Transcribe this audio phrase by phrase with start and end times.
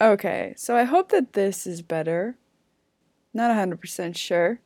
[0.00, 2.36] Okay, so I hope that this is better.
[3.34, 4.60] Not 100% sure,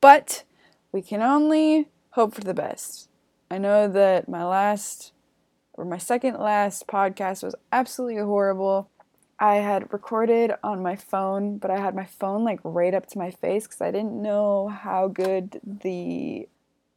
[0.00, 0.44] but
[0.90, 3.10] we can only hope for the best.
[3.50, 5.12] I know that my last
[5.74, 8.88] or my second last podcast was absolutely horrible.
[9.38, 13.18] I had recorded on my phone, but I had my phone like right up to
[13.18, 16.48] my face because I didn't know how good the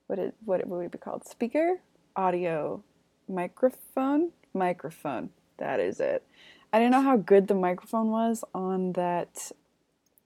[0.08, 1.82] what it what it would be called speaker
[2.16, 2.84] audio
[3.28, 6.26] microphone microphone that is it.
[6.74, 9.52] I didn't know how good the microphone was on that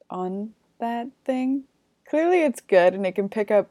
[0.10, 1.66] on that thing.
[2.10, 3.70] Clearly, it's good and it can pick up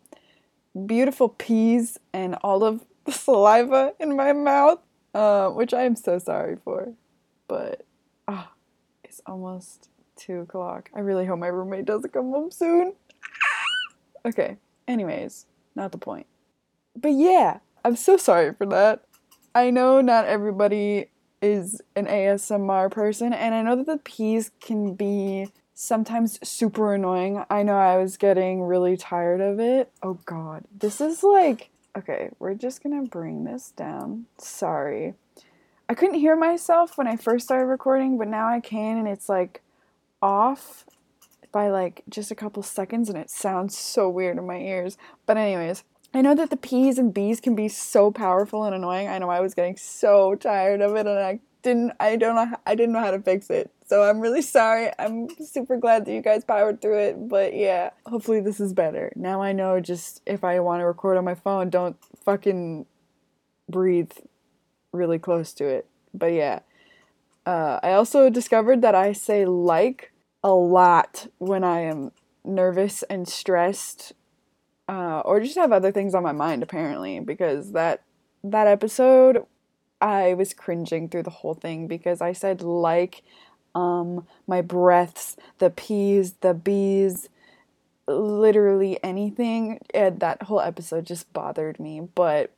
[0.85, 4.81] beautiful peas and all of the saliva in my mouth,
[5.15, 6.93] uh, which I am so sorry for.
[7.49, 7.87] But
[8.29, 8.49] oh,
[9.03, 10.91] it's almost two o'clock.
[10.95, 12.93] I really hope my roommate doesn't come home soon.
[14.27, 14.59] okay.
[14.87, 16.27] Anyways, not the point.
[16.95, 19.05] But yeah, I'm so sorry for that.
[19.55, 21.09] I know not everybody
[21.43, 27.45] is an ASMR person, and I know that the peas can be sometimes super annoying.
[27.51, 29.91] I know I was getting really tired of it.
[30.03, 30.65] Oh god.
[30.79, 34.27] This is like okay, we're just gonna bring this down.
[34.39, 35.15] Sorry.
[35.89, 39.29] I couldn't hear myself when I first started recording, but now I can, and it's
[39.29, 39.63] like
[40.21, 40.85] off
[41.53, 44.99] by like just a couple seconds, and it sounds so weird in my ears.
[45.27, 49.09] But, anyways, I know that the P's and B's can be so powerful and annoying.
[49.09, 52.57] I know I was getting so tired of it, and I didn't, I don't know,
[52.65, 53.71] I didn't know how to fix it.
[53.87, 54.91] So I'm really sorry.
[54.99, 57.29] I'm super glad that you guys powered through it.
[57.29, 59.13] But yeah, hopefully this is better.
[59.15, 62.87] Now I know just if I want to record on my phone, don't fucking
[63.69, 64.13] breathe
[64.93, 65.87] really close to it.
[66.15, 66.61] But yeah.
[67.45, 72.11] Uh, I also discovered that I say like a lot when I am
[72.45, 74.15] nervous and stressed
[74.89, 78.03] uh, or just have other things on my mind apparently because that
[78.45, 79.45] that episode
[80.01, 83.23] I was cringing through the whole thing because I said like
[83.75, 87.29] um my breaths the p's the b's
[88.07, 92.53] literally anything and that whole episode just bothered me but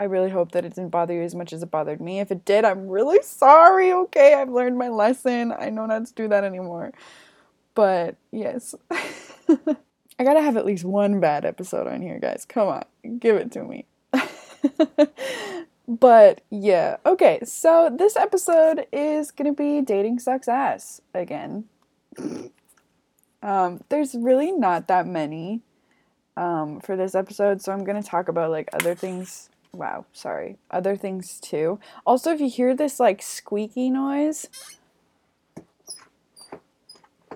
[0.00, 2.18] I really hope that it didn't bother you as much as it bothered me.
[2.18, 4.34] If it did, I'm really sorry, okay?
[4.34, 5.52] I've learned my lesson.
[5.56, 6.92] I know not to do that anymore.
[7.74, 8.74] But yes.
[10.22, 12.46] I gotta have at least one bad episode on here, guys.
[12.48, 12.84] Come on,
[13.18, 13.86] give it to me.
[15.88, 21.64] but yeah, okay, so this episode is gonna be Dating Sucks Ass again.
[23.42, 25.62] um, there's really not that many
[26.36, 30.94] um, for this episode, so I'm gonna talk about like other things wow, sorry, other
[30.94, 31.80] things too.
[32.06, 34.46] Also, if you hear this like squeaky noise,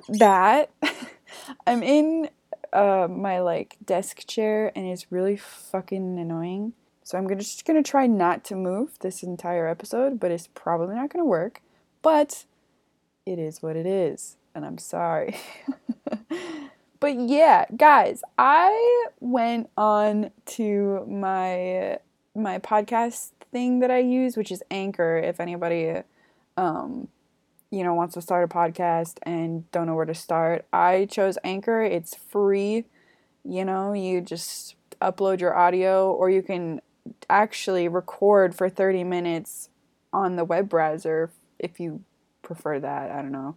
[0.09, 0.71] that
[1.67, 2.29] I'm in
[2.73, 6.73] uh, my like desk chair and it's really fucking annoying.
[7.03, 10.97] So I'm gonna, just gonna try not to move this entire episode, but it's probably
[10.97, 11.63] not gonna work.
[12.03, 12.45] But
[13.25, 15.37] it is what it is, and I'm sorry.
[17.01, 21.99] but yeah, guys, I went on to my
[22.35, 25.17] my podcast thing that I use, which is Anchor.
[25.17, 26.03] If anybody,
[26.57, 27.09] um,
[27.71, 31.39] you know, wants to start a podcast and don't know where to start, I chose
[31.45, 31.83] Anchor.
[31.83, 32.85] It's free.
[33.45, 36.81] You know, you just upload your audio, or you can
[37.29, 39.69] actually record for 30 minutes
[40.13, 42.03] on the web browser if you
[42.43, 43.11] prefer that.
[43.11, 43.57] I don't know.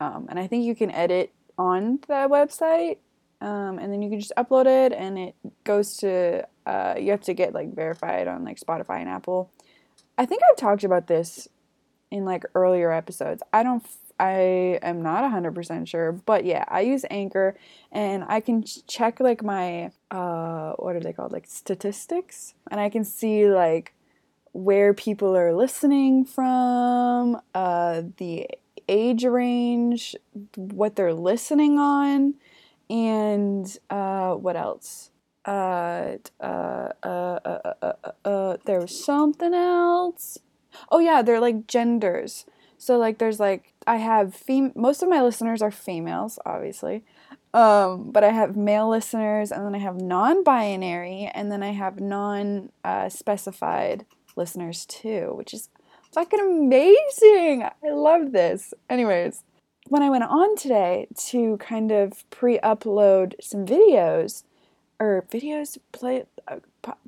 [0.00, 2.98] Um, and I think you can edit on the website
[3.40, 5.34] um, and then you can just upload it and it
[5.64, 9.50] goes to uh, you have to get like verified on like spotify and apple
[10.18, 11.48] i think i've talked about this
[12.10, 13.84] in like earlier episodes i don't
[14.20, 17.56] i am not 100% sure but yeah i use anchor
[17.90, 22.88] and i can check like my uh what are they called like statistics and i
[22.88, 23.92] can see like
[24.52, 28.46] where people are listening from uh the
[28.88, 30.14] age range
[30.56, 32.34] what they're listening on
[32.90, 35.10] and uh, what else?
[35.44, 37.92] Uh, uh, uh, uh, uh,
[38.24, 40.38] uh, there was something else.
[40.90, 42.44] Oh yeah, they're like genders.
[42.78, 44.72] So like, there's like I have fem.
[44.74, 47.04] Most of my listeners are females, obviously.
[47.52, 52.00] Um, but I have male listeners, and then I have non-binary, and then I have
[52.00, 55.68] non-specified listeners too, which is
[56.12, 57.62] fucking amazing.
[57.62, 58.74] I love this.
[58.90, 59.44] Anyways,
[59.88, 64.42] when I went on today to kind of pre upload some videos,
[64.98, 66.58] or videos, play uh,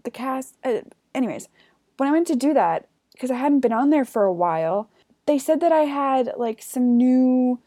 [0.04, 0.82] the cast, uh,
[1.12, 1.48] anyways,
[1.96, 2.86] when I went to do that,
[3.16, 4.90] because I hadn't been on there for a while,
[5.24, 7.58] they said that I had like some new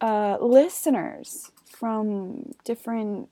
[0.00, 3.30] uh, listeners from different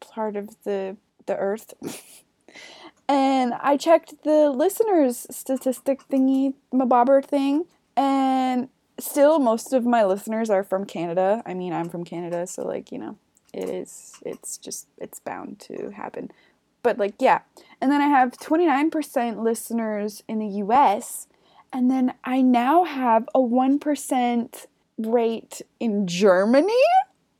[0.00, 0.96] part of the
[1.26, 1.72] the earth.
[3.08, 7.64] and I checked the listeners statistic thingy, my bobber thing,
[7.96, 8.68] and
[9.00, 11.42] still most of my listeners are from Canada.
[11.46, 13.16] I mean, I'm from Canada, so like, you know,
[13.54, 16.30] it is it's just it's bound to happen.
[16.88, 17.40] But like, yeah.
[17.82, 21.26] And then I have 29% listeners in the US,
[21.70, 26.82] and then I now have a 1% rate in Germany.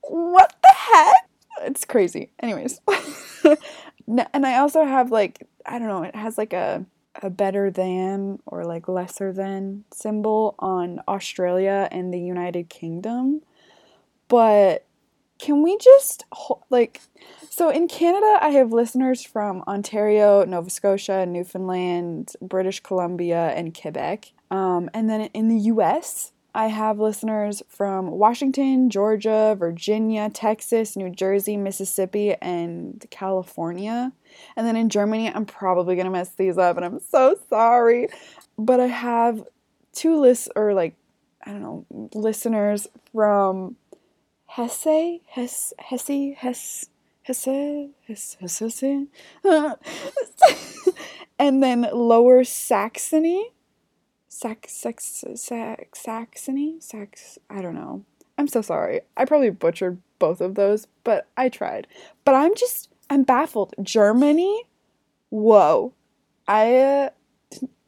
[0.03, 1.29] What the heck?
[1.61, 2.29] It's crazy.
[2.39, 2.79] Anyways.
[4.07, 6.85] and I also have like I don't know, it has like a
[7.23, 13.41] a better than or like lesser than symbol on Australia and the United Kingdom.
[14.27, 14.85] But
[15.39, 16.25] can we just
[16.69, 17.01] like
[17.49, 24.31] so in Canada I have listeners from Ontario, Nova Scotia, Newfoundland, British Columbia and Quebec.
[24.51, 31.09] Um, and then in the US I have listeners from Washington, Georgia, Virginia, Texas, New
[31.09, 34.11] Jersey, Mississippi, and California.
[34.55, 38.09] And then in Germany, I'm probably going to mess these up and I'm so sorry.
[38.57, 39.43] But I have
[39.93, 40.95] two lists, or like,
[41.45, 43.75] I don't know, listeners from
[44.55, 46.89] Hesse, Hesse, Hesse, Hesse,
[47.23, 49.07] Hesse, Hesse, Hesse, Hesse.
[51.39, 53.51] and then Lower Saxony
[54.39, 56.77] Sax, Sax, Sax, Saxony?
[56.79, 58.05] Sax, I don't know.
[58.37, 59.01] I'm so sorry.
[59.17, 61.87] I probably butchered both of those, but I tried.
[62.23, 63.73] But I'm just, I'm baffled.
[63.81, 64.63] Germany?
[65.29, 65.93] Whoa.
[66.47, 67.09] I, uh,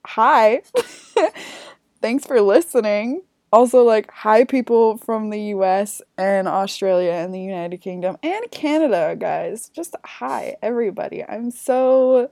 [0.05, 0.63] hi.
[2.01, 3.21] Thanks for listening.
[3.53, 9.15] Also, like, hi, people from the US and Australia and the United Kingdom and Canada,
[9.19, 9.69] guys.
[9.69, 11.23] Just hi, everybody.
[11.25, 12.31] I'm so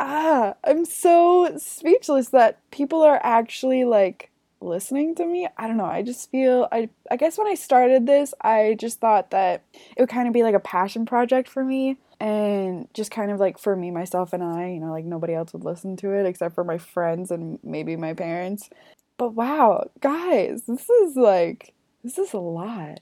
[0.00, 4.30] ah, I'm so speechless that people are actually like
[4.60, 5.48] listening to me.
[5.58, 5.84] I don't know.
[5.86, 9.62] I just feel I I guess when I started this, I just thought that
[9.96, 13.40] it would kind of be like a passion project for me and just kind of
[13.40, 16.26] like for me myself and I, you know, like nobody else would listen to it
[16.26, 18.70] except for my friends and maybe my parents.
[19.18, 21.74] But wow, guys, this is like
[22.04, 23.00] this is a lot.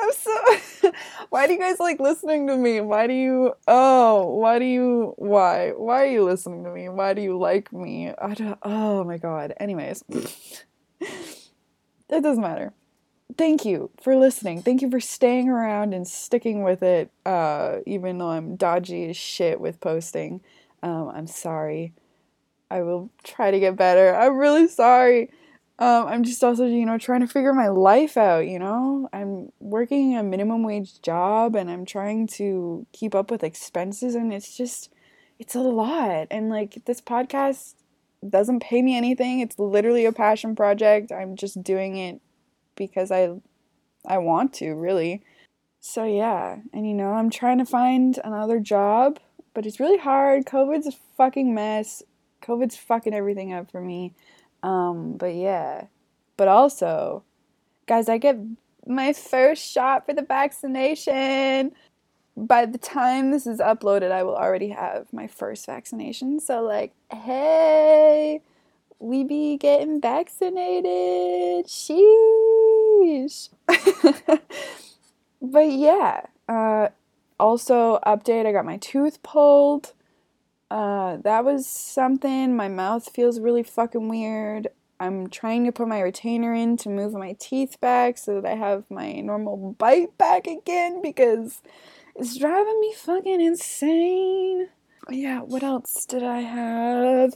[0.00, 0.92] I'm so.
[1.30, 2.80] why do you guys like listening to me?
[2.80, 3.52] Why do you?
[3.68, 5.14] Oh, why do you?
[5.16, 5.72] Why?
[5.76, 6.88] Why are you listening to me?
[6.88, 8.10] Why do you like me?
[8.10, 8.58] I don't.
[8.62, 9.54] Oh my god.
[9.58, 10.02] Anyways,
[11.00, 11.08] it
[12.08, 12.72] doesn't matter.
[13.36, 14.62] Thank you for listening.
[14.62, 17.10] Thank you for staying around and sticking with it.
[17.24, 20.40] Uh, even though I'm dodgy as shit with posting,
[20.82, 21.92] um, I'm sorry.
[22.70, 24.14] I will try to get better.
[24.14, 25.30] I'm really sorry
[25.80, 29.08] um, I'm just also, you know, trying to figure my life out, you know?
[29.14, 34.30] I'm working a minimum wage job and I'm trying to keep up with expenses and
[34.30, 34.92] it's just
[35.38, 36.26] it's a lot.
[36.30, 37.76] And like this podcast
[38.28, 39.40] doesn't pay me anything.
[39.40, 41.10] It's literally a passion project.
[41.12, 42.20] I'm just doing it
[42.76, 43.30] because I
[44.06, 45.22] I want to, really.
[45.80, 49.18] So yeah, and you know, I'm trying to find another job,
[49.54, 50.44] but it's really hard.
[50.44, 52.02] COVID's a fucking mess.
[52.40, 54.14] COVID's fucking everything up for me.
[54.62, 55.84] Um, but yeah.
[56.36, 57.22] But also,
[57.86, 58.38] guys, I get
[58.86, 61.72] my first shot for the vaccination.
[62.36, 66.40] By the time this is uploaded, I will already have my first vaccination.
[66.40, 68.40] So, like, hey,
[68.98, 71.66] we be getting vaccinated.
[71.66, 73.50] Sheesh.
[75.42, 76.22] but yeah.
[76.48, 76.88] Uh,
[77.38, 79.92] also, update I got my tooth pulled.
[80.70, 82.54] Uh, that was something.
[82.54, 84.68] My mouth feels really fucking weird.
[85.00, 88.54] I'm trying to put my retainer in to move my teeth back so that I
[88.54, 91.62] have my normal bite back again because
[92.14, 94.68] it's driving me fucking insane.
[95.08, 97.34] Yeah, what else did I have?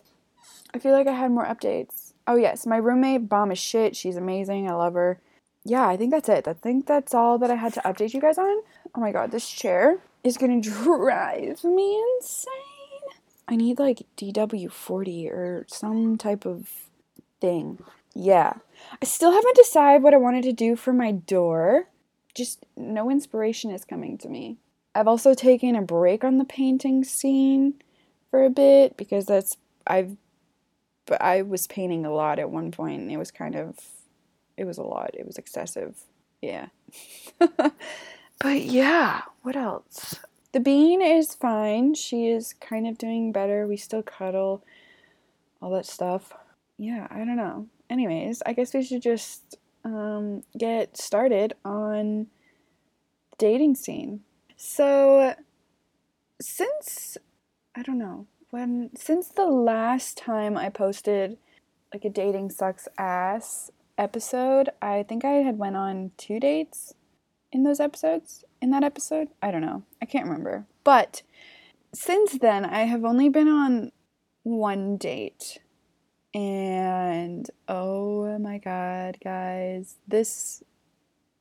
[0.74, 2.12] I feel like I had more updates.
[2.26, 3.96] Oh, yes, my roommate, bomb is shit.
[3.96, 4.68] She's amazing.
[4.68, 5.20] I love her.
[5.64, 6.46] Yeah, I think that's it.
[6.46, 8.62] I think that's all that I had to update you guys on.
[8.94, 12.73] Oh my god, this chair is gonna drive me insane.
[13.48, 16.68] I need like DW40 or some type of
[17.40, 17.78] thing.
[18.14, 18.54] Yeah.
[19.02, 21.88] I still haven't decided what I wanted to do for my door.
[22.34, 24.58] Just no inspiration is coming to me.
[24.94, 27.74] I've also taken a break on the painting scene
[28.30, 30.16] for a bit because that's I've
[31.06, 33.78] but I was painting a lot at one point and it was kind of
[34.56, 35.10] it was a lot.
[35.14, 35.96] It was excessive.
[36.40, 36.68] Yeah.
[37.38, 40.18] but yeah, what else?
[40.54, 41.94] The bean is fine.
[41.94, 43.66] She is kind of doing better.
[43.66, 44.62] We still cuddle,
[45.60, 46.32] all that stuff.
[46.78, 47.66] Yeah, I don't know.
[47.90, 52.28] Anyways, I guess we should just um, get started on
[53.30, 54.20] the dating scene.
[54.56, 55.34] So,
[56.40, 57.18] since
[57.74, 61.36] I don't know when since the last time I posted
[61.92, 66.94] like a dating sucks ass episode, I think I had went on two dates
[67.50, 69.28] in those episodes in that episode.
[69.42, 69.84] I don't know.
[70.00, 70.64] I can't remember.
[70.82, 71.22] But
[71.92, 73.92] since then, I have only been on
[74.42, 75.58] one date.
[76.34, 80.64] And oh my god, guys, this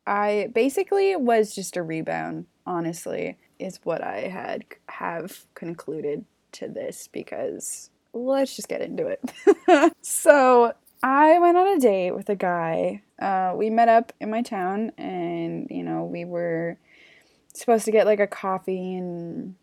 [0.06, 7.08] I basically was just a rebound, honestly, is what I had have concluded to this
[7.08, 9.94] because let's just get into it.
[10.01, 13.01] so, I went on a date with a guy.
[13.20, 16.77] Uh, we met up in my town and, you know, we were
[17.54, 19.56] supposed to get like a coffee and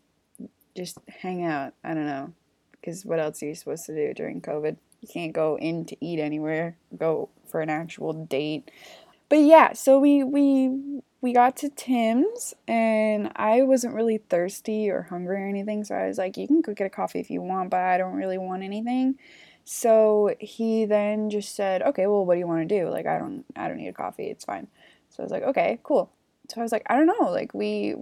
[0.75, 1.73] just hang out.
[1.83, 2.33] I don't know.
[2.71, 4.77] Because what else are you supposed to do during COVID?
[5.01, 8.71] You can't go in to eat anywhere, go for an actual date.
[9.29, 15.03] But yeah, so we we we got to Tim's and I wasn't really thirsty or
[15.03, 17.41] hungry or anything, so I was like, you can go get a coffee if you
[17.41, 19.15] want, but I don't really want anything.
[19.63, 22.89] So he then just said, "Okay, well, what do you want to do?
[22.89, 24.25] Like, I don't I don't need a coffee.
[24.25, 24.67] It's fine."
[25.09, 26.11] So I was like, "Okay, cool."
[26.51, 27.31] So I was like, "I don't know.
[27.31, 27.95] Like we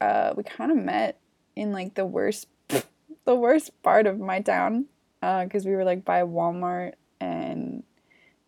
[0.00, 1.18] uh we kind of met
[1.56, 2.46] in like the worst
[3.24, 4.86] the worst part of my town
[5.20, 7.82] because uh, we were like by Walmart and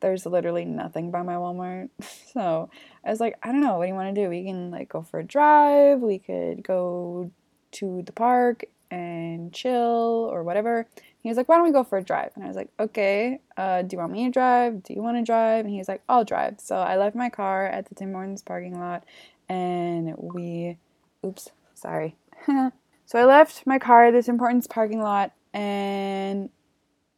[0.00, 1.88] there's literally nothing by my Walmart.
[2.32, 2.71] So
[3.04, 4.30] I was like, I don't know, what do you want to do?
[4.30, 7.30] We can like go for a drive, we could go
[7.73, 10.87] to the park and chill or whatever.
[11.21, 12.32] He was like, why don't we go for a drive?
[12.35, 14.82] And I was like, okay, uh, do you want me to drive?
[14.82, 15.66] Do you want to drive?
[15.66, 16.54] And he was like, I'll drive.
[16.59, 19.04] So I left my car at the Tim Hortons parking lot
[19.49, 20.79] and we,
[21.25, 22.17] oops, sorry.
[22.47, 26.51] so I left my car at the Tim Hortons parking lot and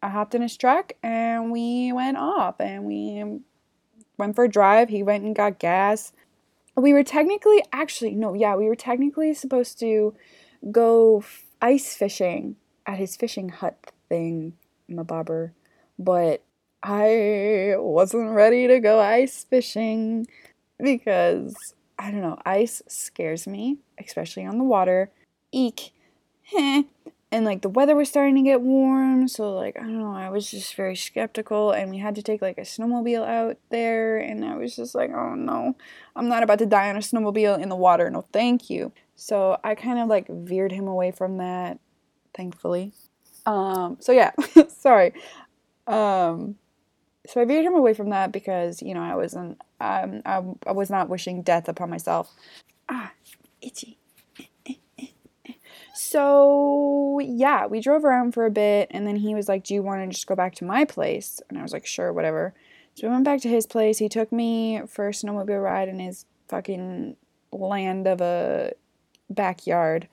[0.02, 3.40] I hopped in his truck and we went off and we
[4.18, 4.88] went for a drive.
[4.88, 6.12] He went and got gas.
[6.76, 10.14] We were technically, actually, no, yeah, we were technically supposed to
[10.70, 11.24] go
[11.62, 14.54] ice fishing at his fishing hut thing,
[14.88, 15.52] my bobber,
[15.98, 16.42] but
[16.82, 20.26] I wasn't ready to go ice fishing
[20.78, 21.54] because
[21.98, 25.10] I don't know, ice scares me, especially on the water.
[25.52, 25.92] Eek.
[27.34, 30.30] And like the weather was starting to get warm so like i don't know i
[30.30, 34.44] was just very skeptical and we had to take like a snowmobile out there and
[34.44, 35.74] i was just like oh no.
[36.14, 38.92] I'm not about to die on a snowmobile in the water no thank you.
[39.16, 41.80] So i kind of like veered him away from that
[42.36, 42.92] thankfully.
[43.46, 44.30] Um so yeah
[44.68, 45.12] sorry.
[45.88, 46.54] Um
[47.26, 50.72] so i veered him away from that because you know i wasn't um I, I
[50.72, 52.32] was not wishing death upon myself
[52.88, 53.12] ah
[53.60, 53.98] itchy
[55.94, 59.82] so yeah, we drove around for a bit and then he was like, Do you
[59.82, 61.40] want to just go back to my place?
[61.48, 62.52] And I was like, Sure, whatever.
[62.94, 63.98] So we went back to his place.
[63.98, 67.16] He took me for a snowmobile ride in his fucking
[67.52, 68.72] land of a
[69.30, 70.08] backyard.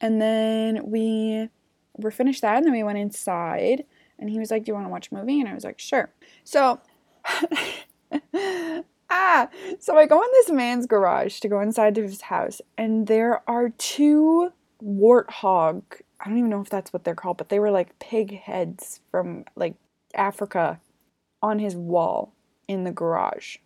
[0.00, 1.48] And then we
[1.96, 3.84] were finished that and then we went inside
[4.18, 5.40] and he was like, Do you want to watch a movie?
[5.40, 6.10] And I was like, Sure.
[6.42, 6.80] So
[9.10, 9.48] ah
[9.78, 13.42] so I go in this man's garage to go inside to his house and there
[13.48, 15.82] are two warthog.
[16.20, 19.00] I don't even know if that's what they're called, but they were like pig heads
[19.10, 19.74] from like
[20.14, 20.80] Africa
[21.42, 22.32] on his wall
[22.68, 23.58] in the garage.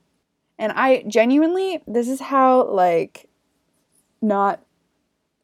[0.59, 3.29] And I genuinely, this is how like
[4.21, 4.61] not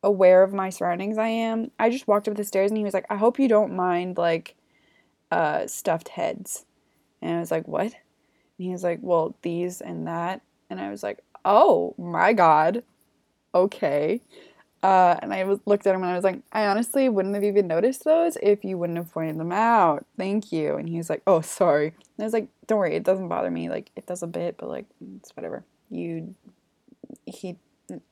[0.02, 1.70] aware of my surroundings I am.
[1.78, 4.18] I just walked up the stairs and he was like, I hope you don't mind
[4.18, 4.56] like
[5.30, 6.66] uh stuffed heads.
[7.22, 7.94] And I was like, What?
[8.58, 10.42] And he was like, Well, these and that.
[10.70, 12.82] And I was like, Oh my god.
[13.54, 14.20] Okay.
[14.82, 17.42] Uh, and I was, looked at him and I was like, I honestly wouldn't have
[17.42, 20.06] even noticed those if you wouldn't have pointed them out.
[20.16, 20.76] Thank you.
[20.76, 21.88] And he was like, Oh, sorry.
[21.88, 23.68] And I was like, Don't worry, it doesn't bother me.
[23.68, 24.86] Like, it does a bit, but like,
[25.16, 25.64] it's whatever.
[25.90, 26.34] You,
[27.24, 27.56] he,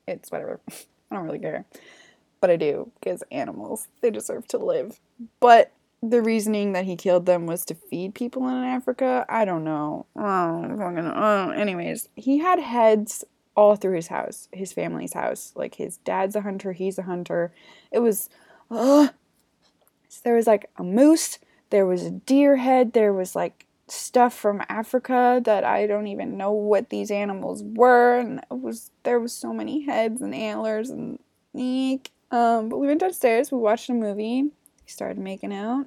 [0.06, 0.60] it's whatever.
[1.10, 1.64] I don't really care.
[2.40, 5.00] But I do, because animals, they deserve to live.
[5.40, 5.72] But
[6.10, 9.24] the reasoning that he killed them was to feed people in Africa.
[9.28, 10.06] I don't know.
[10.16, 10.64] Oh,
[11.14, 11.50] oh.
[11.50, 13.24] Anyways, he had heads
[13.56, 15.52] all through his house, his family's house.
[15.54, 17.52] Like his dad's a hunter, he's a hunter.
[17.90, 18.28] It was,
[18.70, 19.08] uh,
[20.08, 21.38] so there was like a moose,
[21.70, 26.36] there was a deer head, there was like stuff from Africa that I don't even
[26.36, 30.90] know what these animals were, and it was there was so many heads and antlers
[30.90, 31.18] and
[31.54, 32.10] eek.
[32.30, 34.50] Um, but we went downstairs, we watched a movie, we
[34.86, 35.86] started making out.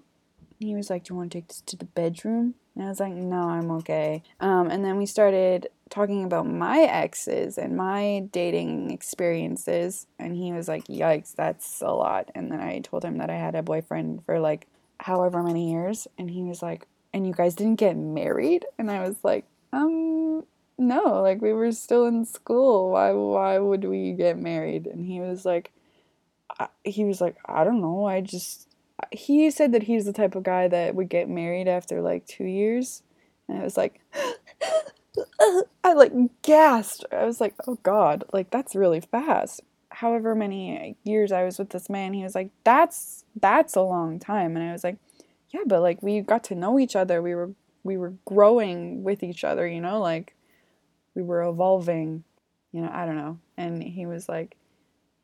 [0.60, 3.00] He was like, "Do you want to take this to the bedroom?" And I was
[3.00, 8.28] like, "No, I'm okay." Um, and then we started talking about my exes and my
[8.32, 12.30] dating experiences and he was like yikes that's a lot.
[12.36, 14.68] And then i told him that i had a boyfriend for like
[15.00, 18.66] however many years and he was like and you guys didn't get married?
[18.78, 20.44] And i was like um
[20.78, 22.92] no like we were still in school.
[22.92, 24.88] Why why would we get married?
[24.88, 25.72] And he was like
[26.60, 28.06] I, he was like i don't know.
[28.06, 28.67] I just
[29.12, 32.44] he said that he's the type of guy that would get married after like 2
[32.44, 33.04] years
[33.48, 34.02] and i was like
[35.84, 37.06] I like gasped.
[37.12, 39.62] I was like, oh God, like that's really fast.
[39.90, 44.20] However many years I was with this man, he was like, that's that's a long
[44.20, 44.56] time.
[44.56, 44.98] And I was like,
[45.50, 47.22] yeah, but like we got to know each other.
[47.22, 47.52] We were
[47.84, 50.36] we were growing with each other, you know, like
[51.16, 52.24] we were evolving,
[52.72, 53.40] you know, I don't know.
[53.56, 54.57] And he was like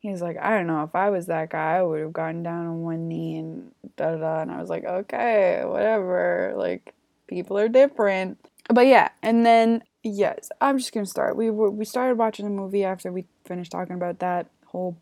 [0.03, 2.43] he was like, I don't know, if I was that guy, I would have gotten
[2.43, 4.41] down on one knee and da da da.
[4.41, 6.53] And I was like, okay, whatever.
[6.57, 6.93] Like,
[7.27, 8.37] people are different.
[8.69, 11.37] But yeah, and then, yes, I'm just gonna start.
[11.37, 14.97] We we started watching the movie after we finished talking about that whole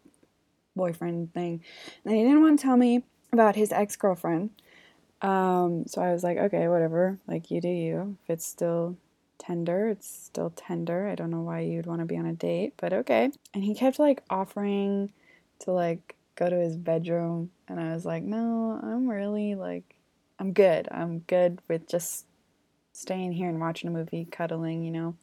[0.76, 1.64] boyfriend thing.
[2.06, 3.04] And he didn't want to tell me
[3.34, 4.52] about his ex girlfriend.
[5.24, 7.18] Um, so I was like, okay, whatever.
[7.28, 8.18] Like, you do you.
[8.24, 8.98] If it's still
[9.42, 9.90] tender.
[9.90, 11.08] It's still tender.
[11.08, 13.32] I don't know why you'd want to be on a date, but okay.
[13.54, 15.12] And he kept like offering
[15.60, 19.96] to like go to his bedroom and I was like, "No, I'm really like
[20.40, 20.88] I'm good.
[20.92, 22.26] I'm good with just
[22.94, 25.16] staying here and watching a movie, cuddling, you know.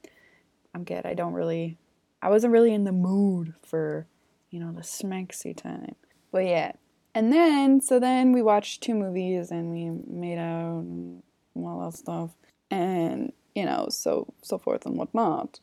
[0.75, 1.07] I'm good.
[1.07, 1.79] I don't really
[2.21, 4.07] I wasn't really in the mood for,
[4.51, 5.95] you know, the smexy time.
[6.33, 6.73] But yeah.
[7.15, 11.23] And then so then we watched two movies and we made out and
[11.57, 12.31] all that stuff.
[12.71, 15.59] And you know, so so forth and whatnot.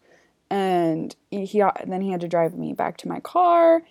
[0.50, 3.84] And he then he had to drive me back to my car,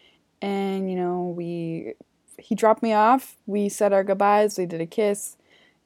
[0.42, 1.94] and you know we
[2.38, 3.36] he dropped me off.
[3.46, 4.58] We said our goodbyes.
[4.58, 5.36] We did a kiss,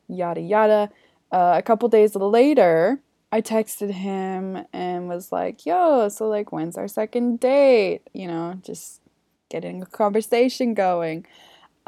[0.08, 0.90] yada yada.
[1.30, 6.76] Uh, a couple days later, I texted him and was like, "Yo, so like, when's
[6.76, 9.00] our second date?" You know, just
[9.48, 11.24] getting a conversation going.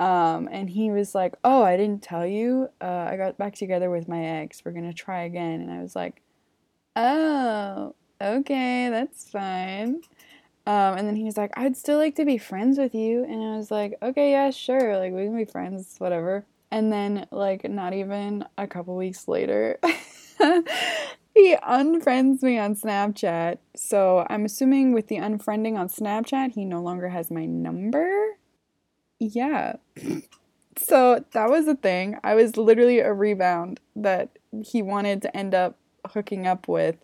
[0.01, 2.71] Um, and he was like, "Oh, I didn't tell you.
[2.81, 4.63] Uh, I got back together with my ex.
[4.65, 6.23] We're gonna try again." And I was like,
[6.97, 10.01] "Oh, okay, that's fine."
[10.67, 13.43] Um, and then he was like, "I'd still like to be friends with you." And
[13.45, 14.97] I was like, "Okay, yeah, sure.
[14.99, 19.79] Like we can be friends, whatever." And then, like, not even a couple weeks later,
[21.35, 23.59] he unfriends me on Snapchat.
[23.77, 28.39] So I'm assuming with the unfriending on Snapchat, he no longer has my number
[29.21, 29.77] yeah.
[30.77, 32.19] So that was the thing.
[32.25, 34.31] I was literally a rebound that
[34.65, 36.97] he wanted to end up hooking up with.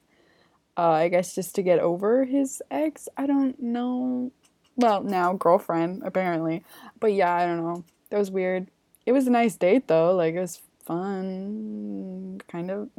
[0.79, 3.09] Uh, I guess just to get over his ex.
[3.17, 4.33] I don't know.
[4.77, 6.65] Well, now girlfriend apparently,
[7.01, 7.85] but yeah, I don't know.
[8.11, 8.69] That was weird.
[9.07, 10.15] It was a nice date though.
[10.15, 12.89] Like it was fun, kind of.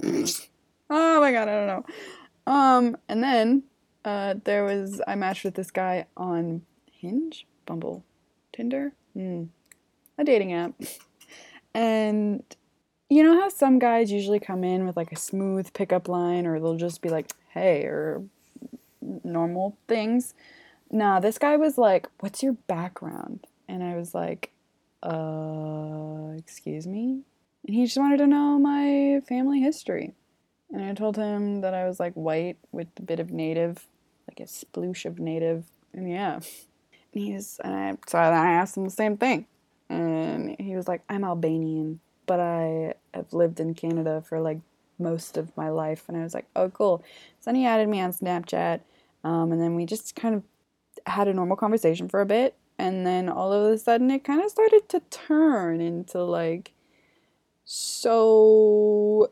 [0.89, 1.85] oh my god, I don't know.
[2.51, 3.63] Um, and then
[4.05, 8.03] uh, there was I matched with this guy on Hinge, Bumble,
[8.53, 8.93] Tinder.
[9.17, 9.49] Mm,
[10.17, 10.73] a dating app.
[11.73, 12.43] And
[13.09, 16.59] you know how some guys usually come in with like a smooth pickup line or
[16.59, 18.23] they'll just be like, hey, or
[19.23, 20.33] normal things?
[20.91, 23.47] Nah, this guy was like, what's your background?
[23.67, 24.51] And I was like,
[25.03, 27.21] uh, excuse me?
[27.65, 30.13] And he just wanted to know my family history.
[30.71, 33.87] And I told him that I was like white with a bit of native,
[34.27, 35.65] like a sploosh of native.
[35.93, 36.39] And yeah,
[37.17, 39.45] he's and I so I asked him the same thing,
[39.89, 44.59] and he was like, "I'm Albanian, but I have lived in Canada for like
[44.99, 47.03] most of my life." And I was like, "Oh, cool."
[47.39, 48.81] So then he added me on Snapchat,
[49.23, 50.43] um, and then we just kind of
[51.05, 54.41] had a normal conversation for a bit, and then all of a sudden it kind
[54.41, 56.73] of started to turn into like,
[57.65, 59.31] so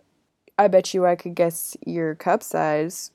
[0.57, 3.11] I bet you I could guess your cup size.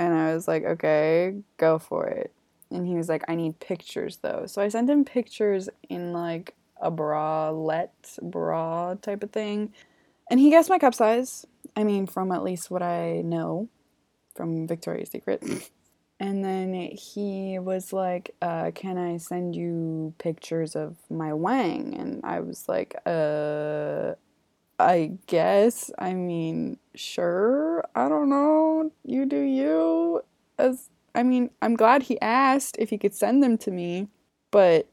[0.00, 2.32] And I was like, okay, go for it
[2.70, 4.44] and he was like, I need pictures though.
[4.46, 9.72] So I sent him pictures in like a bralette bra type of thing.
[10.30, 11.46] And he guessed my cup size.
[11.74, 13.68] I mean, from at least what I know
[14.34, 15.42] from Victoria's Secret.
[16.20, 21.94] and then he was like, uh, Can I send you pictures of my wang?
[21.94, 24.14] And I was like, Uh,
[24.78, 25.90] I guess.
[25.98, 27.84] I mean, sure.
[27.94, 28.92] I don't know.
[29.04, 30.22] You do you.
[30.58, 34.08] As I mean, I'm glad he asked if he could send them to me,
[34.50, 34.88] but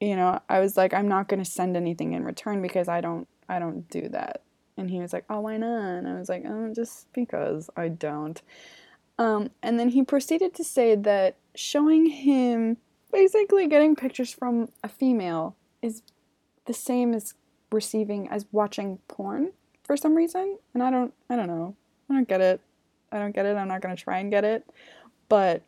[0.00, 3.28] you know, I was like, I'm not gonna send anything in return because I don't
[3.48, 4.42] I don't do that.
[4.76, 5.98] And he was like, Oh, why not?
[5.98, 8.40] And I was like, Oh, just because I don't.
[9.18, 12.78] Um, and then he proceeded to say that showing him
[13.12, 16.02] basically getting pictures from a female is
[16.64, 17.34] the same as
[17.70, 19.52] receiving as watching porn
[19.84, 20.58] for some reason.
[20.72, 21.76] And I don't I don't know.
[22.08, 22.60] I don't get it.
[23.12, 23.56] I don't get it.
[23.56, 24.64] I'm not gonna try and get it.
[25.30, 25.62] But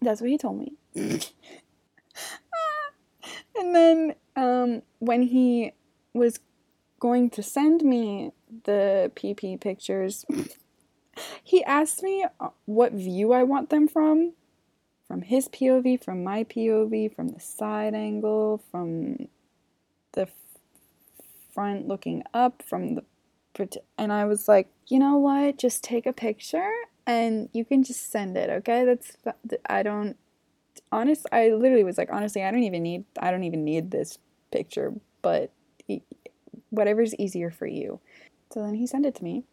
[0.00, 0.74] that's what he told me.
[0.94, 1.24] and
[3.74, 5.72] then um, when he
[6.12, 6.38] was
[7.00, 8.30] going to send me
[8.64, 10.24] the PP pictures,
[11.42, 14.34] he asked me uh, what view I want them from.
[15.08, 19.28] From his POV, from my POV, from the side angle, from
[20.12, 20.28] the
[21.52, 23.04] front looking up, from the.
[23.96, 25.58] And I was like, you know what?
[25.58, 26.72] Just take a picture
[27.06, 29.16] and you can just send it okay that's
[29.68, 30.16] i don't
[30.90, 34.18] honest i literally was like honestly i don't even need i don't even need this
[34.50, 35.52] picture but
[36.74, 38.00] whatever's easier for you.
[38.52, 39.44] So then he sent it to me.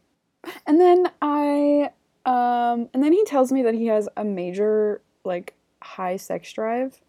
[0.66, 1.92] And then I
[2.26, 7.00] um and then he tells me that he has a major like high sex drive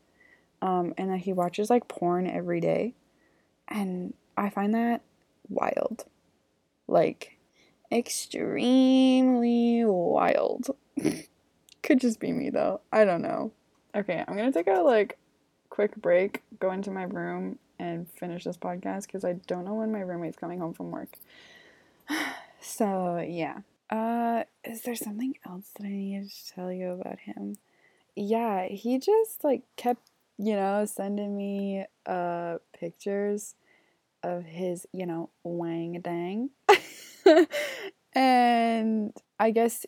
[0.63, 2.95] um and that he watches like porn every day.
[3.69, 5.03] And I find that
[5.49, 6.05] wild.
[6.89, 7.39] Like
[7.93, 10.75] extremely wild.
[11.83, 12.81] Could just be me though.
[12.93, 13.53] I don't know.
[13.95, 15.19] Okay, I'm gonna take a like
[15.69, 19.93] quick break, go into my room, and finish this podcast because I don't know when
[19.93, 21.09] my roommate's coming home from work.
[22.61, 23.59] so yeah.
[23.91, 27.59] Uh, is there something else that I need to tell you about him?
[28.17, 33.55] Yeah, he just like kept, you know, sending me uh pictures
[34.23, 36.51] of his, you know, wang dang.
[38.15, 39.87] and I guess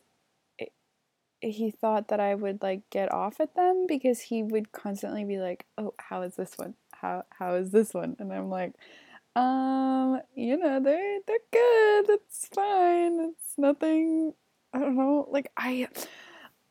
[1.40, 5.38] he thought that I would like get off at them because he would constantly be
[5.38, 6.74] like, "Oh, how is this one?
[6.92, 8.72] How how is this one?" And I'm like,
[9.36, 12.10] "Um, you know, they're they're good.
[12.10, 13.32] It's fine.
[13.32, 14.34] It's nothing.
[14.72, 15.28] I don't know.
[15.30, 15.88] Like I,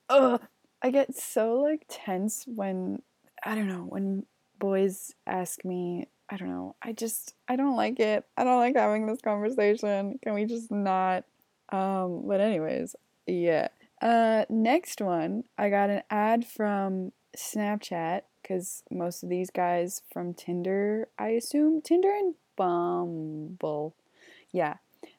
[0.09, 0.37] uh,
[0.81, 3.01] I get so like tense when
[3.43, 4.25] I don't know when
[4.59, 6.07] boys ask me.
[6.33, 6.75] I don't know.
[6.81, 8.25] I just I don't like it.
[8.35, 10.19] I don't like having this conversation.
[10.23, 11.25] Can we just not?
[11.69, 12.95] Um, but anyways,
[13.27, 13.67] yeah.
[14.01, 20.33] Uh, next one, I got an ad from Snapchat because most of these guys from
[20.33, 23.93] Tinder, I assume Tinder and Bumble,
[24.51, 24.77] yeah,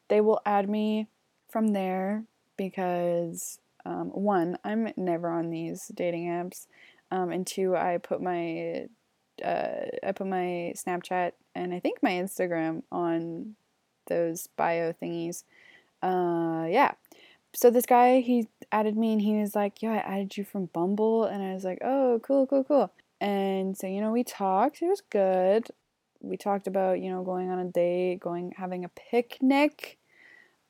[0.09, 1.07] they will add me
[1.49, 2.25] from there
[2.57, 6.67] because um, one, I'm never on these dating apps,
[7.09, 8.87] um, and two, I put my
[9.43, 13.55] uh, I put my Snapchat and I think my Instagram on
[14.07, 15.43] those bio thingies.
[16.01, 16.91] Uh, yeah,
[17.55, 20.67] so this guy he added me and he was like, "Yeah, I added you from
[20.67, 24.81] Bumble," and I was like, "Oh, cool, cool, cool." And so you know we talked.
[24.81, 25.67] It was good.
[26.21, 29.97] We talked about you know going on a date, going having a picnic,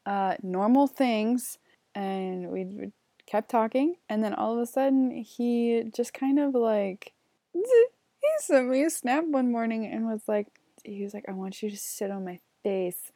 [0.05, 1.57] uh, normal things,
[1.95, 2.91] and we, we
[3.25, 3.95] kept talking.
[4.09, 7.13] And then all of a sudden he just kind of like
[8.39, 10.47] sent me a snap one morning and was like,
[10.83, 13.11] he was like, "I want you to sit on my face,"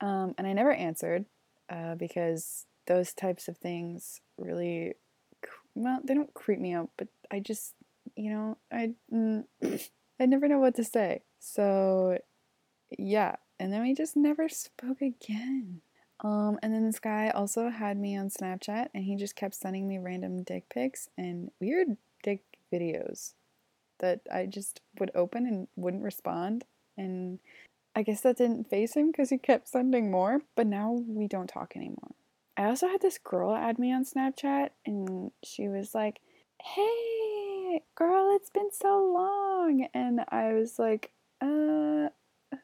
[0.00, 1.26] um, and I never answered
[1.68, 4.94] uh, because those types of things really
[5.74, 7.74] well they don't creep me out but i just
[8.16, 9.44] you know i mm,
[10.20, 11.22] i never know what to say.
[11.40, 12.18] So
[12.96, 13.36] yeah.
[13.58, 15.80] And then we just never spoke again.
[16.20, 19.88] Um and then this guy also had me on snapchat and he just kept sending
[19.88, 23.34] me random dick pics and weird dick videos
[24.02, 26.64] that i just would open and wouldn't respond
[26.98, 27.38] and
[27.96, 31.48] i guess that didn't face him because he kept sending more but now we don't
[31.48, 32.12] talk anymore
[32.56, 36.20] I also had this girl add me on Snapchat and she was like,
[36.62, 39.88] Hey, girl, it's been so long.
[39.94, 42.08] And I was like, Uh,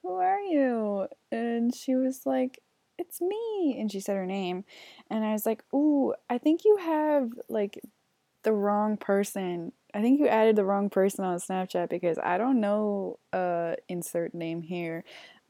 [0.03, 1.09] who are you?
[1.33, 2.61] And she was like,
[2.99, 3.77] It's me.
[3.81, 4.65] And she said her name.
[5.11, 7.81] And I was like, Ooh, I think you have like
[8.49, 9.73] the wrong person.
[9.93, 14.35] I think you added the wrong person on Snapchat because I don't know uh insert
[14.35, 15.05] name here.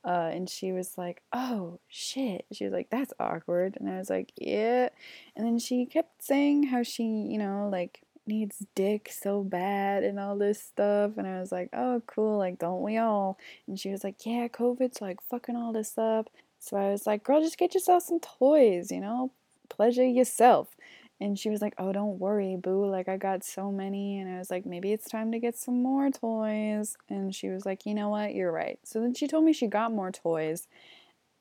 [0.05, 4.09] Uh, and she was like, "Oh shit!" She was like, "That's awkward," and I was
[4.11, 4.89] like, "Yeah."
[5.37, 10.19] And then she kept saying how she, you know, like needs dick so bad and
[10.21, 12.39] all this stuff, and I was like, "Oh, cool!
[12.39, 16.31] Like, don't we all?" And she was like, "Yeah, COVID's like fucking all this up."
[16.61, 19.33] So I was like, "Girl, just get yourself some toys, you know,
[19.69, 20.77] pleasure yourself."
[21.21, 22.87] And she was like, Oh, don't worry, boo.
[22.87, 24.19] Like, I got so many.
[24.19, 26.97] And I was like, Maybe it's time to get some more toys.
[27.09, 28.35] And she was like, You know what?
[28.35, 28.79] You're right.
[28.85, 30.69] So then she told me she got more toys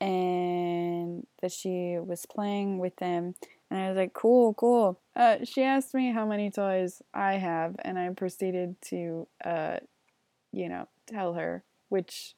[0.00, 3.34] and that she was playing with them.
[3.70, 5.00] And I was like, Cool, cool.
[5.14, 7.76] Uh, she asked me how many toys I have.
[7.84, 9.76] And I proceeded to, uh,
[10.52, 12.34] you know, tell her, which,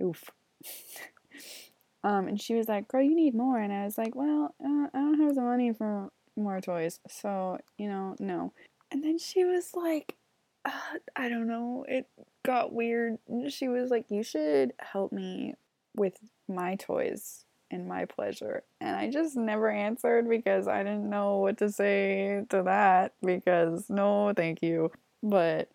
[0.00, 0.30] oof.
[2.04, 3.58] um, and she was like, Girl, you need more.
[3.58, 7.00] And I was like, Well, uh, I don't have the money for more toys.
[7.08, 8.52] So, you know, no.
[8.90, 10.16] And then she was like,
[10.64, 10.70] uh,
[11.16, 12.08] I don't know, it
[12.44, 13.18] got weird.
[13.48, 15.54] She was like, You should help me
[15.96, 16.18] with
[16.48, 18.62] my toys and my pleasure.
[18.80, 23.88] And I just never answered because I didn't know what to say to that because
[23.88, 24.90] no, thank you.
[25.22, 25.70] But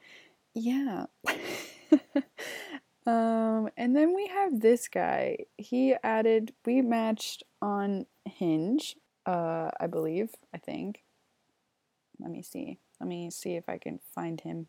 [0.53, 1.05] yeah.
[3.05, 5.37] um, and then we have this guy.
[5.57, 8.95] He added, we matched on Hinge
[9.29, 11.03] uh, I believe, I think.
[12.19, 12.79] Let me see.
[12.99, 14.67] Let me see if I can find him.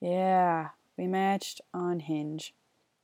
[0.00, 2.54] Yeah, we matched on Hinge.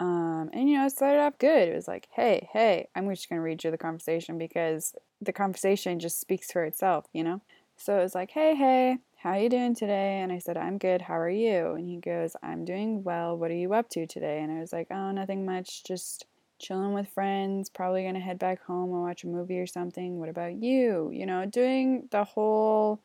[0.00, 1.68] Um, and you know, it started off good.
[1.68, 5.98] It was like, hey, hey, I'm just gonna read you the conversation because the conversation
[5.98, 7.40] just speaks for itself, you know?
[7.76, 10.20] So it was like, hey, hey, how you doing today?
[10.20, 11.00] And I said, I'm good.
[11.02, 11.72] How are you?
[11.72, 13.36] And he goes, I'm doing well.
[13.36, 14.40] What are you up to today?
[14.40, 15.84] And I was like, oh, nothing much.
[15.84, 16.26] Just
[16.58, 20.18] chilling with friends, probably gonna head back home and watch a movie or something.
[20.18, 21.10] What about you?
[21.12, 23.00] You know, doing the whole,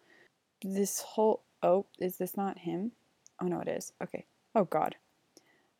[0.64, 2.92] this whole, oh, is this not him?
[3.42, 3.94] Oh no, it is.
[4.02, 4.26] Okay.
[4.56, 4.96] Oh god.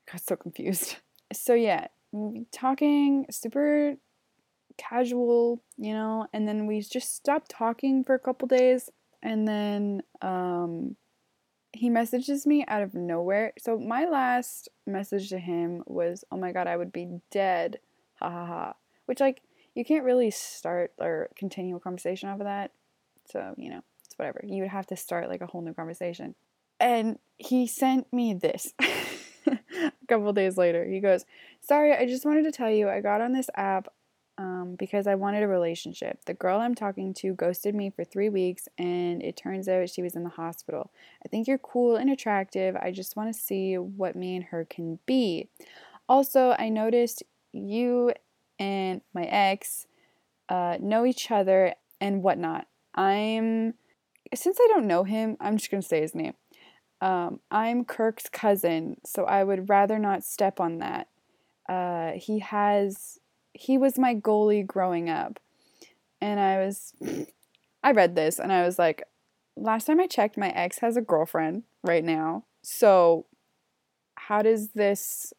[0.08, 0.98] I got so confused.
[1.36, 1.88] So yeah,
[2.52, 3.96] talking super
[4.78, 8.92] casual, you know, and then we just stopped talking for a couple days
[9.24, 10.96] and then um
[11.74, 13.54] he messages me out of nowhere.
[13.58, 17.80] So my last message to him was, "Oh my god, I would be dead."
[18.16, 18.74] Ha ha ha.
[19.06, 19.42] Which like
[19.76, 22.72] you can't really start or continue a conversation off of that.
[23.26, 24.42] So, you know, it's whatever.
[24.44, 26.36] You would have to start like a whole new conversation.
[26.80, 28.74] And he sent me this.
[29.48, 30.86] a couple days later.
[30.86, 31.26] He goes,
[31.62, 33.88] "Sorry, I just wanted to tell you I got on this app
[34.44, 36.26] um, because I wanted a relationship.
[36.26, 40.02] The girl I'm talking to ghosted me for three weeks, and it turns out she
[40.02, 40.92] was in the hospital.
[41.26, 42.76] I think you're cool and attractive.
[42.76, 45.48] I just want to see what me and her can be.
[46.10, 48.12] Also, I noticed you
[48.60, 49.88] and my ex
[50.50, 52.68] uh, know each other and whatnot.
[52.96, 53.76] I'm,
[54.36, 56.34] since I don't know him, I'm just going to say his name.
[57.00, 61.08] Um, I'm Kirk's cousin, so I would rather not step on that.
[61.70, 63.20] Uh, he has
[63.54, 65.40] he was my goalie growing up.
[66.22, 66.94] And I was,
[67.84, 69.04] I read this and I was like,
[69.56, 72.46] last time I checked, my ex has a girlfriend right now.
[72.62, 73.26] So
[74.16, 75.34] how does this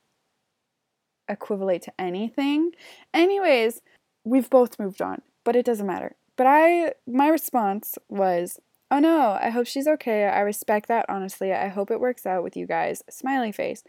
[1.29, 2.73] equivalent to anything?
[3.13, 3.81] Anyways,
[4.25, 6.17] we've both moved on, but it doesn't matter.
[6.37, 10.25] But I, my response was, oh no, I hope she's okay.
[10.25, 11.53] I respect that, honestly.
[11.53, 13.03] I hope it works out with you guys.
[13.09, 13.85] Smiley face.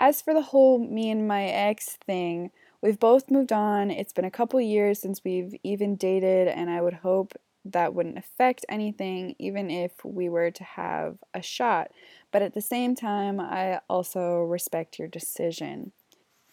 [0.00, 2.50] As for the whole me and my ex thing,
[2.84, 3.90] We've both moved on.
[3.90, 7.32] It's been a couple years since we've even dated, and I would hope
[7.64, 11.92] that wouldn't affect anything, even if we were to have a shot.
[12.30, 15.92] But at the same time, I also respect your decision.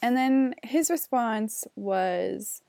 [0.01, 2.61] And then his response was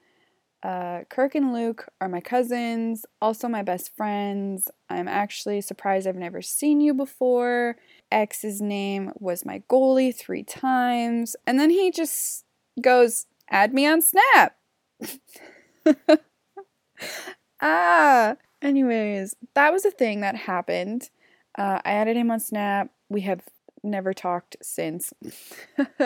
[0.65, 4.69] uh, Kirk and Luke are my cousins, also my best friends.
[4.91, 7.77] I'm actually surprised I've never seen you before.
[8.11, 11.37] X's name was my goalie three times.
[11.47, 12.45] And then he just
[12.81, 14.57] goes, add me on Snap.
[17.63, 21.11] ah, anyways, that was a thing that happened.
[21.57, 22.91] Uh, I added him on Snap.
[23.09, 23.43] We have
[23.83, 25.13] never talked since.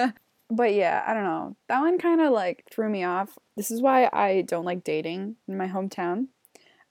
[0.51, 1.57] but yeah, I don't know.
[1.69, 3.39] That one kind of like threw me off.
[3.57, 6.27] This is why I don't like dating in my hometown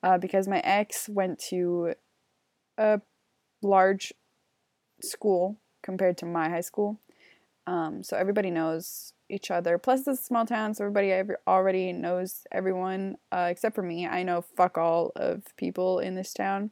[0.02, 1.94] uh, because my ex went to
[2.78, 3.02] a
[3.62, 4.14] large
[5.02, 7.00] school compared to my high school.
[7.68, 9.78] Um, so everybody knows each other.
[9.78, 14.08] Plus, a small town, so everybody already knows everyone, uh, except for me.
[14.08, 16.72] I know fuck all of people in this town.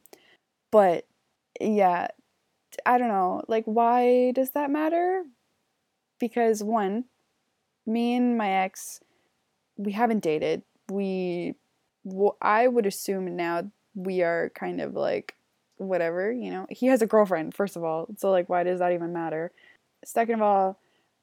[0.72, 1.06] But
[1.60, 2.08] yeah,
[2.86, 3.44] I don't know.
[3.48, 5.24] Like, why does that matter?
[6.20, 7.06] Because one,
[7.86, 9.00] me and my ex,
[9.78, 10.64] we haven't dated.
[10.90, 11.56] We,
[12.04, 15.36] well, I would assume now we are kind of like
[15.78, 16.68] whatever, you know.
[16.70, 18.08] He has a girlfriend, first of all.
[18.18, 19.52] So, like, why does that even matter?
[20.06, 20.80] Second of all,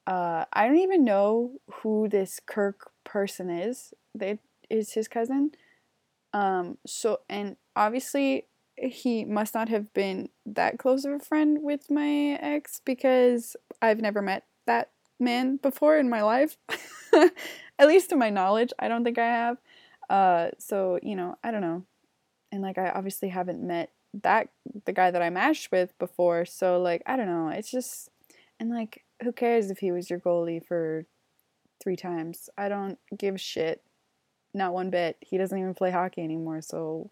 [0.07, 3.93] uh, I don't even know who this Kirk person is.
[4.15, 5.53] That is his cousin.
[6.33, 11.91] Um, so and obviously he must not have been that close of a friend with
[11.91, 16.57] my ex because I've never met that man before in my life.
[17.79, 19.59] At least to my knowledge, I don't think I have.
[20.09, 21.85] Uh, so you know, I don't know.
[22.53, 23.91] And like I obviously haven't met
[24.23, 24.49] that
[24.87, 27.49] the guy that I matched with before, so like I don't know.
[27.49, 28.09] It's just
[28.59, 31.07] and like who cares if he was your goalie for
[31.83, 32.49] three times?
[32.57, 33.83] I don't give a shit.
[34.53, 35.17] Not one bit.
[35.21, 37.11] He doesn't even play hockey anymore, so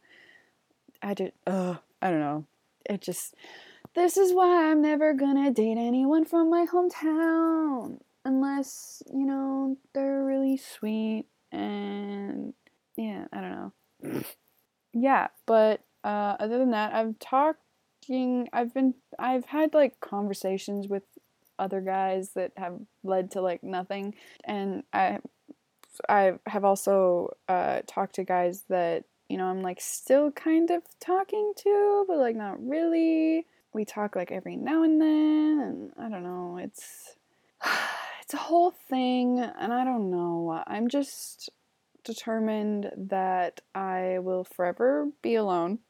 [1.03, 2.47] I did uh I don't know.
[2.89, 3.35] It just
[3.95, 10.25] this is why I'm never gonna date anyone from my hometown unless, you know, they're
[10.25, 12.53] really sweet and
[12.97, 14.25] yeah, I don't know.
[14.93, 21.05] yeah, but uh, other than that, I've talking I've been I've had like conversations with
[21.59, 24.15] other guys that have led to like nothing.
[24.45, 25.19] And I
[26.09, 30.83] I have also uh, talked to guys that you know I'm like still kind of
[31.01, 33.47] talking to, but like not really.
[33.75, 36.59] We talk like every now and then, and I don't know.
[36.59, 37.17] It's
[38.23, 40.63] it's a whole thing, and I don't know.
[40.67, 41.51] I'm just
[42.05, 45.81] determined that I will forever be alone,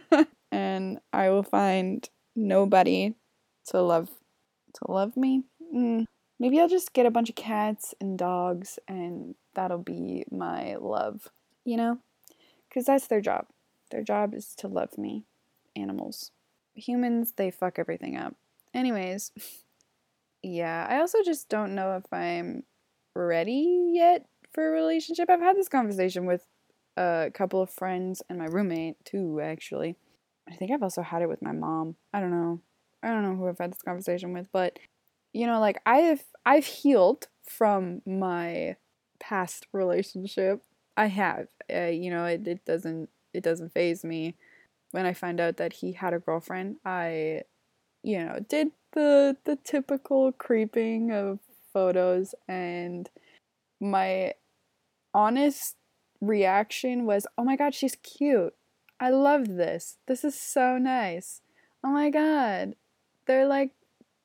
[0.52, 3.14] and I will find nobody
[3.68, 4.10] to love
[4.76, 5.44] to love me.
[5.74, 6.06] Mm,
[6.38, 11.28] maybe I'll just get a bunch of cats and dogs and that'll be my love,
[11.64, 11.98] you know?
[12.68, 13.46] Because that's their job.
[13.90, 15.24] Their job is to love me.
[15.74, 16.30] Animals.
[16.74, 18.34] Humans, they fuck everything up.
[18.74, 19.32] Anyways,
[20.42, 22.64] yeah, I also just don't know if I'm
[23.14, 25.30] ready yet for a relationship.
[25.30, 26.46] I've had this conversation with
[26.96, 29.96] a couple of friends and my roommate too, actually.
[30.48, 31.96] I think I've also had it with my mom.
[32.12, 32.60] I don't know.
[33.06, 34.78] I don't know who I've had this conversation with, but
[35.32, 38.76] you know, like I've I've healed from my
[39.20, 40.62] past relationship.
[40.96, 41.48] I have.
[41.72, 44.34] Uh, you know, it, it doesn't it doesn't phase me.
[44.92, 47.42] When I find out that he had a girlfriend, I
[48.02, 51.38] you know, did the the typical creeping of
[51.72, 53.10] photos and
[53.80, 54.34] my
[55.14, 55.76] honest
[56.20, 58.54] reaction was, "Oh my god, she's cute.
[59.00, 59.98] I love this.
[60.06, 61.42] This is so nice.
[61.84, 62.74] Oh my god.
[63.26, 63.70] They're like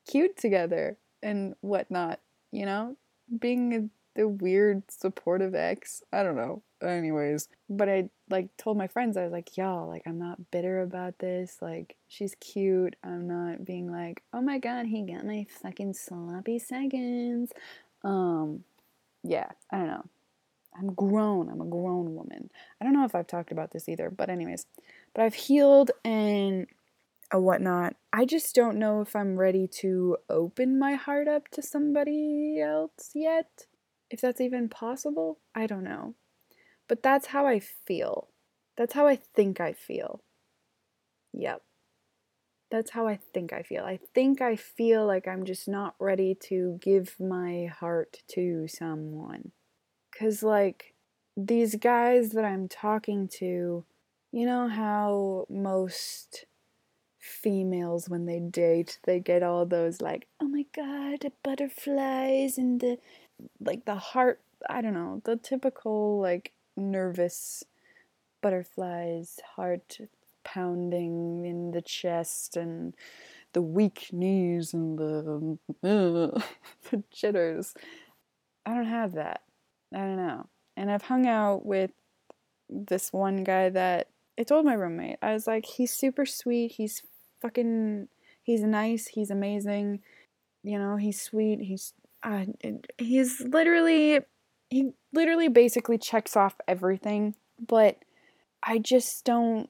[0.08, 2.96] cute together and whatnot, you know?
[3.38, 6.02] Being the weird supportive ex.
[6.12, 6.62] I don't know.
[6.82, 10.80] Anyways, but I like told my friends I was like, "Y'all, like I'm not bitter
[10.82, 11.58] about this.
[11.62, 12.96] Like she's cute.
[13.04, 17.52] I'm not being like, "Oh my god, he got my fucking sloppy seconds."
[18.02, 18.64] Um
[19.22, 20.04] yeah, I don't know.
[20.76, 21.48] I'm grown.
[21.48, 22.50] I'm a grown woman.
[22.80, 24.66] I don't know if I've talked about this either, but anyways,
[25.14, 26.66] but I've healed and
[27.40, 27.96] whatnot.
[28.12, 33.10] I just don't know if I'm ready to open my heart up to somebody else
[33.14, 33.66] yet.
[34.10, 36.14] If that's even possible, I don't know.
[36.88, 38.28] But that's how I feel.
[38.76, 40.22] That's how I think I feel.
[41.32, 41.62] Yep.
[42.70, 43.84] That's how I think I feel.
[43.84, 49.52] I think I feel like I'm just not ready to give my heart to someone.
[50.10, 50.94] Because, like,
[51.36, 53.84] these guys that I'm talking to,
[54.32, 56.46] you know how most
[57.22, 62.80] females, when they date, they get all those, like, oh my god, the butterflies and
[62.80, 62.98] the,
[63.60, 67.62] like, the heart, I don't know, the typical, like, nervous
[68.40, 69.98] butterflies, heart
[70.42, 72.92] pounding in the chest and
[73.52, 76.40] the weak knees and the, uh,
[76.90, 77.74] the jitters.
[78.66, 79.42] I don't have that.
[79.94, 80.48] I don't know.
[80.76, 81.92] And I've hung out with
[82.68, 85.18] this one guy that I told my roommate.
[85.22, 86.72] I was like, he's super sweet.
[86.72, 87.02] He's
[87.42, 88.08] fucking,
[88.42, 89.08] he's nice.
[89.08, 90.00] He's amazing.
[90.62, 91.60] You know, he's sweet.
[91.60, 92.46] He's, uh,
[92.98, 94.20] he's literally,
[94.70, 97.34] he literally basically checks off everything.
[97.58, 97.98] But
[98.62, 99.68] I just don't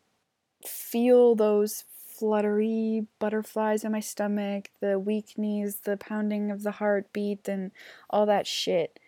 [0.64, 1.84] feel those
[2.18, 7.72] fluttery butterflies in my stomach, the weak knees, the pounding of the heartbeat, and
[8.10, 9.00] all that shit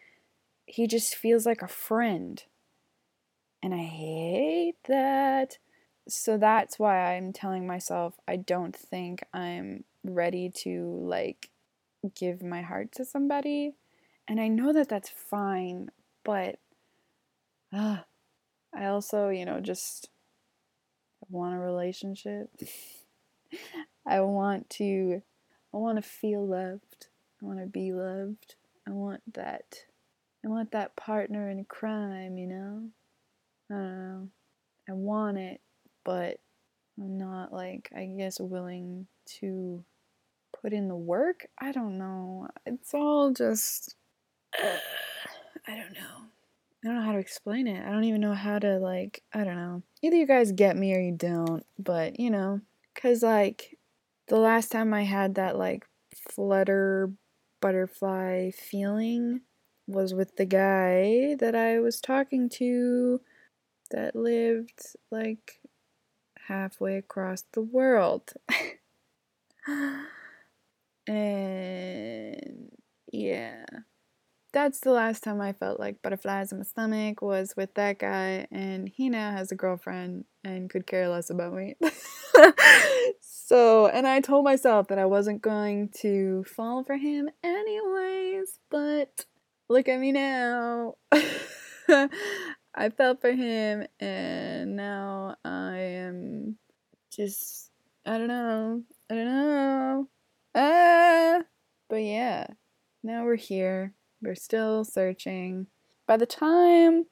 [0.67, 2.43] he just feels like a friend.
[3.63, 5.59] And I hate that.
[6.09, 11.51] So that's why I'm telling myself I don't think I'm ready to like
[12.15, 13.75] give my heart to somebody.
[14.29, 15.91] And I know that that's fine,
[16.25, 16.59] but
[17.73, 17.99] uh,
[18.75, 20.09] I also, you know, just
[21.29, 22.51] want a relationship.
[24.07, 25.23] I want to
[25.73, 27.09] I want to feel loved.
[27.43, 28.55] I want to be loved.
[28.87, 29.85] I want that
[30.45, 32.89] I want that partner in crime, you know?
[33.71, 34.29] I don't know.
[34.89, 35.61] I want it,
[36.05, 36.39] but
[36.99, 39.07] I'm not like, I guess, willing
[39.41, 39.85] to
[40.61, 41.47] put in the work.
[41.61, 42.49] I don't know.
[42.67, 43.97] It's all just.
[44.63, 44.77] Uh,
[45.67, 46.27] I don't know.
[46.85, 47.85] I don't know how to explain it.
[47.85, 49.83] I don't even know how to, like, I don't know.
[50.03, 52.61] Either you guys get me or you don't, but, you know,
[52.95, 53.79] because, like,
[54.29, 55.87] the last time I had that, like,
[56.31, 57.11] flutter
[57.65, 59.41] butterfly feeling
[59.87, 63.23] was with the guy that I was talking to
[63.91, 65.61] that lived like
[66.49, 68.33] halfway across the world.
[71.07, 72.71] and
[73.13, 73.65] yeah.
[74.53, 78.47] That's the last time I felt like butterflies in my stomach was with that guy,
[78.53, 81.75] and he now has a girlfriend and could care less about me.
[83.21, 89.25] so, and I told myself that I wasn't going to fall for him anyways, but
[89.69, 90.95] look at me now.
[92.75, 96.57] I felt for him and now I am
[97.11, 97.71] just
[98.05, 98.83] I don't know.
[99.09, 100.09] I don't know.
[100.55, 101.43] Ah,
[101.89, 102.49] but yeah.
[103.03, 103.93] Now we're here.
[104.21, 105.69] We're still searching.
[106.07, 107.07] By the time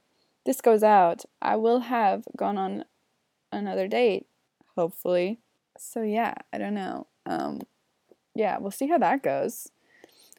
[0.44, 2.84] this goes out, I will have gone on
[3.52, 4.26] another date,
[4.76, 5.38] hopefully.
[5.78, 7.06] So yeah, I don't know.
[7.24, 7.60] Um
[8.34, 9.68] yeah, we'll see how that goes.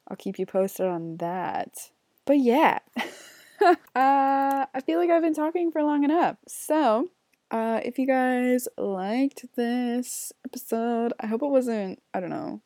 [0.08, 1.92] I'll keep you posted on that.
[2.26, 2.80] But yeah,
[3.96, 6.38] uh, I feel like I've been talking for long enough.
[6.48, 7.10] So,
[7.52, 12.62] uh, if you guys liked this episode, I hope it wasn't, I don't know.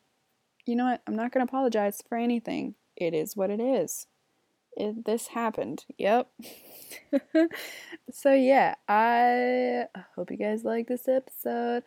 [0.66, 1.02] You know what?
[1.06, 2.74] I'm not going to apologize for anything.
[2.96, 4.06] It is what it is.
[4.76, 5.84] It, this happened.
[5.98, 6.28] Yep.
[8.12, 11.84] so, yeah, I hope you guys liked this episode.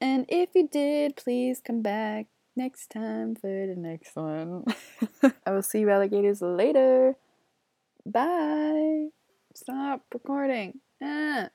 [0.00, 4.64] And if you did, please come back next time for the next one.
[5.46, 7.16] I will see you alligators later.
[8.06, 9.08] Bye.
[9.54, 10.80] Stop recording.
[11.02, 11.50] Ah.